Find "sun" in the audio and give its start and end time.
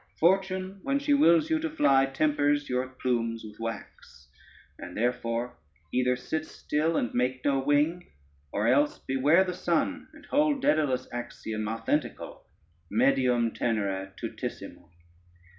9.53-10.07